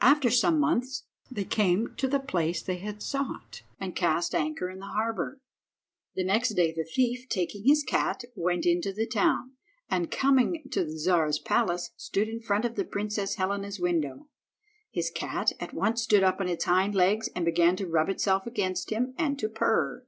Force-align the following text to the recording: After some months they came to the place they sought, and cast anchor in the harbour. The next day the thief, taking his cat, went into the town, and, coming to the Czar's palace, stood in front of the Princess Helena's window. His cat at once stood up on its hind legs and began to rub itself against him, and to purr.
After 0.00 0.30
some 0.30 0.58
months 0.58 1.04
they 1.30 1.44
came 1.44 1.94
to 1.98 2.08
the 2.08 2.18
place 2.18 2.62
they 2.62 2.82
sought, 3.00 3.64
and 3.78 3.94
cast 3.94 4.34
anchor 4.34 4.70
in 4.70 4.78
the 4.78 4.86
harbour. 4.86 5.42
The 6.14 6.24
next 6.24 6.54
day 6.54 6.72
the 6.72 6.84
thief, 6.86 7.28
taking 7.28 7.64
his 7.66 7.82
cat, 7.82 8.24
went 8.34 8.64
into 8.64 8.94
the 8.94 9.06
town, 9.06 9.56
and, 9.90 10.10
coming 10.10 10.64
to 10.70 10.86
the 10.86 10.98
Czar's 10.98 11.38
palace, 11.38 11.90
stood 11.98 12.30
in 12.30 12.40
front 12.40 12.64
of 12.64 12.76
the 12.76 12.84
Princess 12.86 13.34
Helena's 13.34 13.78
window. 13.78 14.30
His 14.90 15.10
cat 15.10 15.52
at 15.60 15.74
once 15.74 16.02
stood 16.02 16.22
up 16.22 16.40
on 16.40 16.48
its 16.48 16.64
hind 16.64 16.94
legs 16.94 17.28
and 17.36 17.44
began 17.44 17.76
to 17.76 17.86
rub 17.86 18.08
itself 18.08 18.46
against 18.46 18.88
him, 18.88 19.12
and 19.18 19.38
to 19.38 19.50
purr. 19.50 20.06